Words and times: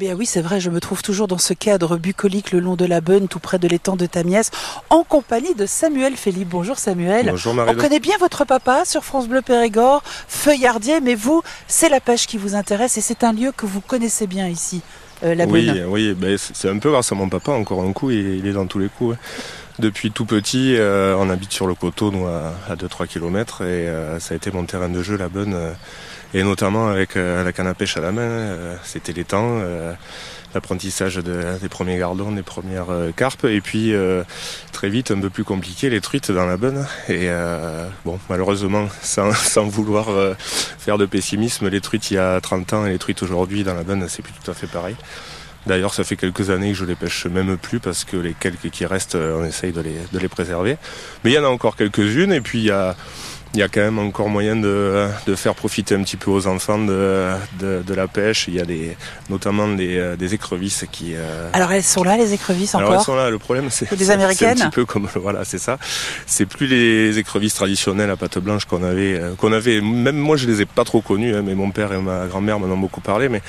bien 0.00 0.14
oui, 0.14 0.24
c'est 0.24 0.40
vrai, 0.40 0.60
je 0.60 0.70
me 0.70 0.80
trouve 0.80 1.02
toujours 1.02 1.28
dans 1.28 1.36
ce 1.36 1.52
cadre 1.52 1.98
bucolique 1.98 2.52
le 2.52 2.58
long 2.60 2.74
de 2.74 2.86
la 2.86 3.02
Beune, 3.02 3.28
tout 3.28 3.38
près 3.38 3.58
de 3.58 3.68
l'étang 3.68 3.96
de 3.96 4.06
Tamiès, 4.06 4.50
en 4.88 5.04
compagnie 5.04 5.54
de 5.54 5.66
Samuel 5.66 6.16
Philippe. 6.16 6.48
Bonjour 6.48 6.78
Samuel. 6.78 7.26
Bonjour 7.28 7.52
Marie. 7.52 7.72
On 7.76 7.78
connaît 7.78 8.00
bien 8.00 8.16
votre 8.18 8.46
papa 8.46 8.86
sur 8.86 9.04
France 9.04 9.28
Bleu 9.28 9.42
Périgord, 9.42 10.02
feuillardier, 10.26 11.02
mais 11.02 11.14
vous, 11.14 11.42
c'est 11.68 11.90
la 11.90 12.00
pêche 12.00 12.26
qui 12.26 12.38
vous 12.38 12.54
intéresse 12.54 12.96
et 12.96 13.02
c'est 13.02 13.24
un 13.24 13.34
lieu 13.34 13.52
que 13.54 13.66
vous 13.66 13.82
connaissez 13.82 14.26
bien 14.26 14.48
ici. 14.48 14.80
Euh, 15.22 15.34
la 15.34 15.44
oui, 15.44 15.66
Beune. 15.66 15.84
oui, 15.90 16.14
ben, 16.14 16.38
c'est 16.38 16.70
un 16.70 16.78
peu 16.78 16.90
grâce 16.90 17.12
à 17.12 17.14
mon 17.14 17.28
papa, 17.28 17.52
encore 17.52 17.82
un 17.82 17.92
coup, 17.92 18.10
il, 18.10 18.36
il 18.38 18.46
est 18.46 18.52
dans 18.54 18.66
tous 18.66 18.78
les 18.78 18.88
coups. 18.88 19.10
ouais. 19.10 19.16
Depuis 19.80 20.10
tout 20.10 20.26
petit, 20.26 20.76
euh, 20.76 21.14
on 21.18 21.30
habite 21.30 21.52
sur 21.52 21.66
le 21.66 21.74
coteau, 21.74 22.10
nous, 22.10 22.26
à, 22.26 22.52
à 22.68 22.76
2-3 22.76 23.06
km, 23.06 23.62
et 23.62 23.88
euh, 23.88 24.18
ça 24.20 24.34
a 24.34 24.36
été 24.36 24.50
mon 24.50 24.64
terrain 24.64 24.90
de 24.90 25.02
jeu, 25.02 25.16
la 25.16 25.28
bonne, 25.30 25.54
euh, 25.54 25.72
et 26.34 26.42
notamment 26.42 26.88
avec 26.88 27.14
la 27.14 27.50
canne 27.52 27.66
à 27.66 27.72
pêche 27.74 27.96
à 27.96 28.00
la 28.00 28.12
main. 28.12 28.54
C'était 28.84 29.12
les 29.12 29.24
temps, 29.24 29.58
l'apprentissage 30.54 31.16
de- 31.16 31.58
des 31.60 31.68
premiers 31.68 31.98
gardons, 31.98 32.30
des 32.30 32.42
premières 32.44 32.86
carpes, 33.16 33.46
et 33.46 33.60
puis 33.60 33.92
très 34.70 34.88
vite, 34.90 35.10
un 35.10 35.18
peu 35.18 35.28
plus 35.28 35.42
compliqué, 35.42 35.90
les 35.90 36.00
truites 36.00 36.30
dans 36.30 36.46
la 36.46 36.56
bonne. 36.56 36.86
Et 37.08 37.28
bon, 38.04 38.20
malheureusement, 38.28 38.86
sans, 39.02 39.32
sans 39.34 39.64
vouloir 39.66 40.06
faire 40.78 40.98
de 40.98 41.06
pessimisme, 41.06 41.66
les 41.68 41.80
truites 41.80 42.12
il 42.12 42.14
y 42.14 42.18
a 42.18 42.40
30 42.40 42.74
ans 42.74 42.86
et 42.86 42.90
les 42.90 42.98
truites 42.98 43.24
aujourd'hui 43.24 43.64
dans 43.64 43.74
la 43.74 43.82
bonne, 43.82 44.06
c'est 44.08 44.22
plus 44.22 44.32
tout 44.44 44.48
à 44.52 44.54
fait 44.54 44.68
pareil. 44.68 44.94
D'ailleurs, 45.66 45.92
ça 45.92 46.04
fait 46.04 46.16
quelques 46.16 46.50
années 46.50 46.72
que 46.72 46.78
je 46.78 46.84
les 46.84 46.94
pêche 46.94 47.26
même 47.26 47.56
plus 47.58 47.80
parce 47.80 48.04
que 48.04 48.16
les 48.16 48.32
quelques 48.32 48.70
qui 48.70 48.86
restent, 48.86 49.14
euh, 49.14 49.40
on 49.40 49.44
essaye 49.44 49.72
de 49.72 49.80
les, 49.80 49.96
de 50.12 50.18
les 50.18 50.28
préserver. 50.28 50.76
Mais 51.22 51.30
il 51.30 51.34
y 51.34 51.38
en 51.38 51.44
a 51.44 51.48
encore 51.48 51.76
quelques-unes 51.76 52.32
et 52.32 52.40
puis 52.40 52.60
il 52.60 52.64
y 52.64 52.70
a, 52.70 52.96
il 53.54 53.60
y 53.60 53.62
a 53.62 53.68
quand 53.68 53.80
même 53.80 53.98
encore 53.98 54.28
moyen 54.28 54.54
de, 54.56 55.08
de 55.26 55.34
faire 55.34 55.54
profiter 55.54 55.94
un 55.96 56.02
petit 56.02 56.16
peu 56.16 56.30
aux 56.30 56.46
enfants 56.46 56.78
de, 56.78 57.30
de, 57.58 57.82
de 57.84 57.94
la 57.94 58.06
pêche. 58.06 58.46
Il 58.46 58.54
y 58.54 58.60
a 58.60 58.64
des, 58.64 58.96
notamment 59.28 59.66
des, 59.68 59.98
euh, 59.98 60.16
des 60.16 60.34
écrevisses 60.34 60.84
qui. 60.92 61.14
euh, 61.16 61.48
Alors 61.52 61.72
elles 61.72 61.82
sont 61.82 62.04
là, 62.04 62.16
les 62.16 62.32
écrevisses 62.32 62.74
alors 62.76 62.90
elles 62.90 62.94
encore 62.94 63.04
sont 63.06 63.16
là, 63.16 63.28
le 63.30 63.38
problème 63.38 63.68
c'est 63.70 63.92
des 63.96 64.10
américaines 64.10 64.56
C'est 64.56 64.64
un 64.64 64.70
petit 64.70 64.74
peu 64.76 64.84
comme 64.84 65.08
voilà, 65.16 65.44
c'est 65.44 65.58
ça. 65.58 65.78
C'est 66.26 66.46
plus 66.46 66.66
les 66.68 67.18
écrevisses 67.18 67.54
traditionnelles 67.54 68.10
à 68.10 68.16
pâte 68.16 68.38
blanche 68.38 68.66
qu'on 68.66 68.82
avait 68.84 69.18
euh, 69.18 69.34
qu'on 69.36 69.52
avait 69.52 69.80
même 69.80 70.16
moi 70.16 70.36
je 70.36 70.46
les 70.46 70.60
ai 70.60 70.66
pas 70.66 70.84
trop 70.84 71.00
connues 71.00 71.34
hein, 71.34 71.42
mais 71.44 71.54
mon 71.54 71.70
père 71.72 71.92
et 71.92 71.98
ma 71.98 72.26
grand-mère 72.26 72.60
m'en 72.60 72.72
ont 72.72 72.78
beaucoup 72.78 73.00
parlé 73.00 73.28
mais 73.28 73.42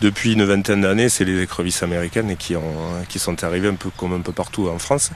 depuis 0.00 0.34
une 0.34 0.44
vingtaine 0.44 0.82
d'années, 0.82 1.08
c'est 1.08 1.24
les 1.24 1.42
écrevisses 1.42 1.82
américaines 1.82 2.30
et 2.30 2.36
qui 2.36 2.54
ont 2.54 2.62
qui 3.08 3.18
sont 3.18 3.42
arrivées 3.42 3.68
un 3.68 3.74
peu 3.74 3.90
comme 3.96 4.12
un 4.14 4.20
peu 4.20 4.32
partout 4.32 4.68
en 4.68 4.78
France, 4.78 5.10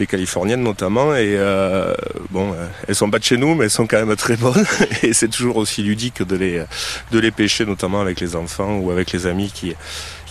les 0.00 0.06
californiennes 0.06 0.62
notamment 0.62 1.14
et 1.14 1.34
euh, 1.36 1.92
bon, 2.30 2.52
euh, 2.52 2.66
elles 2.88 2.94
sont 2.94 3.10
pas 3.10 3.18
de 3.18 3.24
chez 3.24 3.36
nous 3.36 3.54
mais 3.54 3.64
elles 3.64 3.70
sont 3.70 3.81
quand 3.86 4.04
même 4.04 4.16
très 4.16 4.36
bonnes. 4.36 4.66
Et 5.02 5.12
c'est 5.12 5.28
toujours 5.28 5.56
aussi 5.56 5.82
ludique 5.82 6.22
de 6.22 6.36
les 6.36 7.30
pêcher 7.30 7.64
notamment 7.64 8.00
avec 8.00 8.20
les 8.20 8.36
enfants 8.36 8.76
ou 8.76 8.90
avec 8.90 9.12
les 9.12 9.26
amis 9.26 9.50
qui 9.52 9.74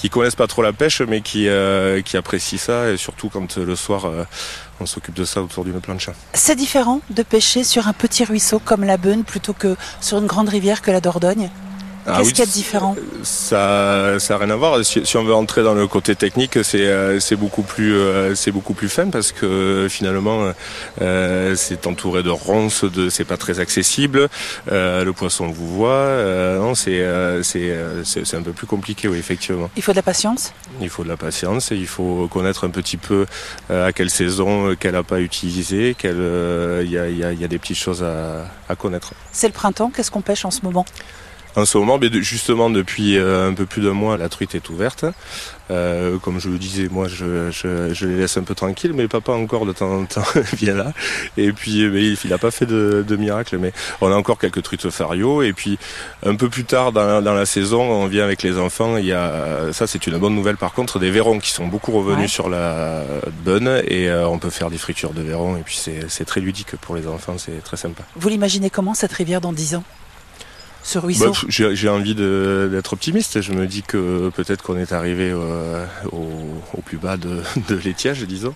qui 0.02 0.10
connaissent 0.10 0.36
pas 0.36 0.48
trop 0.48 0.64
la 0.64 0.74
pêche, 0.74 1.02
mais 1.02 1.22
qui, 1.22 1.48
euh, 1.48 2.02
apprécient 2.16 2.58
ça, 2.58 2.90
et 2.90 2.98
surtout 2.98 3.30
quand 3.30 3.60
euh, 3.60 3.66
le 3.66 3.76
soir 3.76 4.06
euh, 4.06 4.24
on 4.80 4.88
s'occupe 4.88 5.14
de 5.14 5.26
ça 5.26 5.44
autour 5.44 5.64
d'une 5.64 5.80
planche. 5.80 6.10
C'est 6.34 6.56
différent 6.56 7.02
de 7.12 7.22
pêcher 7.22 7.64
sur 7.64 7.88
un 7.88 7.94
petit 7.94 8.24
ruisseau 8.24 8.58
comme 8.58 8.84
la 8.84 8.98
Beune 8.98 9.24
plutôt 9.24 9.54
que 9.54 9.76
sur 10.00 10.18
une 10.18 10.26
grande 10.26 10.50
rivière 10.50 10.82
que 10.82 10.90
la 10.90 11.02
Dordogne? 11.02 11.52
Ah 12.08 12.18
Qu'est-ce 12.18 12.28
oui, 12.28 12.34
qu'il 12.34 12.40
y 12.40 12.42
a 12.42 12.46
de 12.48 12.52
différent 12.52 12.96
Ça, 13.24 14.20
ça 14.20 14.36
a 14.36 14.38
rien 14.38 14.50
à 14.50 14.56
voir. 14.56 14.84
Si, 14.84 15.06
si 15.06 15.18
on 15.18 15.24
veut 15.24 15.34
entrer 15.36 15.62
dans 15.64 15.74
le 15.76 15.88
côté 15.88 16.16
technique, 16.16 16.58
c'est 16.64 16.88
euh, 16.88 17.20
c'est 17.20 17.36
beaucoup 17.36 17.62
plus 17.62 17.94
euh, 17.96 18.34
c'est 18.36 18.52
beaucoup 18.52 18.74
plus 18.74 18.90
fin 18.90 19.10
parce 19.10 19.32
que 19.32 19.88
finalement 19.90 20.52
euh, 21.02 21.56
c'est 21.56 21.86
entouré 21.86 22.24
de 22.24 22.30
ronces, 22.30 22.84
de 22.86 23.10
c'est 23.10 23.24
pas 23.26 23.38
très 23.38 23.60
accessible. 23.60 24.30
Euh, 24.72 25.04
le 25.04 25.14
poisson 25.14 25.48
vous 25.48 25.68
voit. 25.68 25.90
Euh, 25.92 26.58
non, 26.60 26.74
c'est 26.74 27.06
c'est 27.44 27.76
c'est 28.04 28.38
un 28.38 28.42
peu 28.42 28.52
plus 28.54 28.68
compliqué, 28.68 29.08
oui, 29.08 29.18
effectivement. 29.20 29.70
Il 29.76 29.84
faut 29.84 29.92
de 29.92 29.98
la 29.98 30.04
patience 30.04 30.54
Il 30.82 30.90
faut 30.90 31.04
de 31.04 31.10
la 31.10 31.18
patience 31.18 31.72
et 31.72 31.76
il 31.76 31.88
faut 31.88 32.28
connaître 32.32 32.66
un 32.66 32.70
petit 32.72 32.98
peu 32.98 33.26
à 33.70 33.92
quelle 33.94 34.10
saison, 34.10 34.76
quelle 34.80 34.96
utiliser, 35.20 35.96
quelle, 35.98 36.16
euh, 36.20 36.82
il 36.86 36.92
y, 36.92 36.98
a, 36.98 37.08
il 37.10 37.18
y 37.18 37.24
a- 37.24 37.34
y 37.34 37.44
a 37.44 37.48
des 37.48 37.58
petites 37.58 37.78
choses 37.78 38.04
à, 38.04 38.46
à 38.70 38.75
connaître. 38.75 39.14
C'est 39.31 39.48
le 39.48 39.54
printemps, 39.54 39.92
qu'est-ce 39.94 40.12
qu'on 40.12 40.22
pêche 40.22 40.46
en 40.46 40.52
ce 40.52 40.62
moment? 40.64 40.86
En 41.56 41.66
ce 41.66 41.78
moment, 41.78 42.00
justement 42.22 42.69
depuis 42.69 43.17
euh, 43.17 43.50
un 43.50 43.53
peu 43.53 43.66
plus 43.66 43.81
d'un 43.81 43.91
mois, 43.94 44.17
la 44.17 44.29
truite 44.29 44.56
est 44.56 44.69
ouverte. 44.69 45.06
Euh, 45.69 46.17
comme 46.19 46.39
je 46.39 46.50
le 46.50 46.57
disais, 46.57 46.88
moi 46.89 47.07
je, 47.07 47.50
je, 47.51 47.94
je 47.94 48.06
les 48.06 48.17
laisse 48.17 48.35
un 48.38 48.44
peu 48.44 48.56
tranquilles, 48.56 48.94
mais 48.94 49.07
papa 49.07 49.31
encore 49.34 49.66
de 49.66 49.72
temps 49.73 49.91
en 50.00 50.06
temps 50.06 50.23
vient 50.53 50.75
là. 50.75 50.94
Et 51.38 51.51
puis 51.53 51.84
euh, 51.84 52.16
il 52.23 52.29
n'a 52.29 52.38
pas 52.38 52.51
fait 52.51 52.66
de, 52.66 53.06
de 53.07 53.16
miracle, 53.16 53.57
mais 53.57 53.72
on 54.01 54.12
a 54.12 54.16
encore 54.16 54.38
quelques 54.38 54.62
truites 54.63 54.89
fario. 54.89 55.41
Et 55.44 55.53
puis 55.53 55.78
un 56.25 56.35
peu 56.35 56.50
plus 56.50 56.63
tard 56.66 56.91
dans, 56.91 57.22
dans 57.22 57.34
la 57.34 57.45
saison, 57.45 57.81
on 57.81 58.07
vient 58.07 58.23
avec 58.23 58.44
les 58.44 58.57
enfants. 58.57 58.97
Il 58.97 59.06
y 59.06 59.13
a 59.13 59.72
ça, 59.73 59.88
c'est 59.88 60.07
une 60.07 60.18
bonne 60.18 60.35
nouvelle 60.35 60.57
par 60.57 60.73
contre, 60.73 61.00
des 61.00 61.12
verrons 61.12 61.39
qui 61.39 61.51
sont 61.51 61.68
beaucoup 61.68 61.91
revenus 61.91 62.12
Ouais. 62.22 62.28
sur 62.28 62.50
la 62.50 63.03
bonne 63.45 63.81
et 63.88 64.09
euh, 64.09 64.28
on 64.28 64.38
peut 64.39 64.50
faire 64.50 64.69
des 64.69 64.78
fritures 64.78 65.12
de 65.13 65.22
verrons. 65.22 65.57
Et 65.57 65.62
puis 65.62 65.75
c'est 65.78 66.09
c'est 66.09 66.25
très 66.25 66.39
ludique 66.41 66.75
pour 66.81 66.95
les 66.95 67.07
enfants, 67.07 67.38
c'est 67.38 67.63
très 67.63 67.78
sympa. 67.78 68.03
Vous 68.16 68.29
l'imaginez 68.29 68.69
comment 68.69 68.94
cette 68.94 69.13
rivière 69.13 69.41
dans 69.41 69.53
10 69.53 69.75
ans? 69.75 69.83
Ce 70.84 70.97
Bah, 71.00 71.06
ruisseau 71.06 71.34
J'ai 71.47 71.90
envie 71.90 72.16
d'être 72.16 72.94
optimiste. 72.94 73.42
Je 73.42 73.53
me 73.53 73.68
dis 73.68 73.84
que 73.84 74.30
peut-être 74.30 74.64
qu'on 74.64 74.78
est 74.78 74.92
arrivé 74.92 75.31
euh, 75.31 75.86
au, 76.12 76.28
au 76.74 76.81
plus 76.81 76.97
bas 76.97 77.18
de, 77.18 77.42
de 77.69 77.75
l'étiage, 77.75 78.24
disons, 78.24 78.53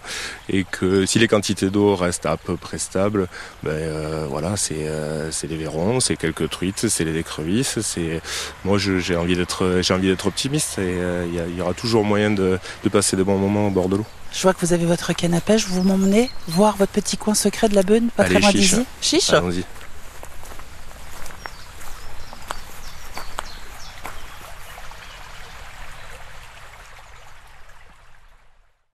et 0.49 0.63
que 0.63 1.05
si 1.05 1.19
les 1.19 1.27
quantités 1.27 1.69
d'eau 1.69 1.95
restent 1.95 2.25
à 2.25 2.37
peu 2.37 2.55
près 2.57 2.77
stables, 2.77 3.27
ben 3.63 3.71
euh, 3.71 4.25
voilà, 4.29 4.57
c'est 4.57 4.75
euh, 4.79 5.29
les 5.47 5.57
verrons, 5.57 5.99
c'est 5.99 6.15
quelques 6.15 6.49
truites, 6.49 6.87
c'est 6.89 7.03
les 7.03 7.17
écrevisses. 7.17 7.79
C'est 7.81 8.21
moi, 8.63 8.77
j'ai 8.77 9.15
envie 9.15 9.35
d'être 9.35 9.79
j'ai 9.81 9.93
envie 9.93 10.07
d'être 10.07 10.27
optimiste 10.27 10.77
et 10.79 10.81
euh, 10.81 11.25
il 11.49 11.55
y, 11.55 11.61
aura 11.61 11.73
toujours 11.73 12.03
moyen 12.03 12.31
de, 12.31 12.57
de 12.83 12.89
passer 12.89 13.15
de 13.15 13.23
bons 13.23 13.37
moments 13.37 13.67
au 13.67 13.71
bord 13.71 13.89
de 13.89 13.97
l'eau. 13.97 14.05
Je 14.31 14.41
vois 14.41 14.53
que 14.53 14.65
vous 14.65 14.73
avez 14.73 14.85
votre 14.85 15.13
canne 15.13 15.33
à 15.33 15.41
pêche, 15.41 15.65
vous 15.67 15.83
m'emmenez 15.83 16.29
voir 16.47 16.75
votre 16.75 16.91
petit 16.91 17.15
coin 17.15 17.35
secret 17.35 17.69
de 17.69 17.75
la 17.75 17.83
Beune, 17.83 18.09
pas 18.09 18.23
Allez, 18.23 18.33
très 18.33 18.41
loin 18.41 18.51
chiche. 18.51 18.71
d'ici 18.71 18.85
Chiche 19.01 19.29
Allons-y. 19.31 19.63